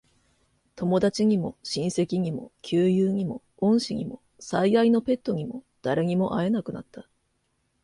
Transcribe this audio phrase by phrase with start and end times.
[0.77, 7.07] 友達にも、親戚にも、旧友にも、恩師にも、最愛のペットにも、誰にも会えなくなった。